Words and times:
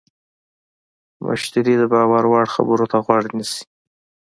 مشتری 1.25 1.73
د 1.79 1.83
باور 1.93 2.23
وړ 2.31 2.45
خبرو 2.55 2.85
ته 2.91 2.97
غوږ 3.05 3.25
نیسي. 3.37 3.61